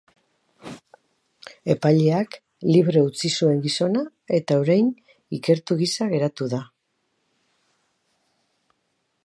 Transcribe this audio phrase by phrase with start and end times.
[1.73, 2.37] Epaileak
[2.69, 4.01] libre utzi zuen gizona
[4.39, 4.89] eta orain
[5.39, 6.63] ikertu gisa geratu da.